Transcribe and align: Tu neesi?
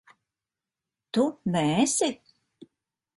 Tu 1.11 1.25
neesi? 1.53 2.09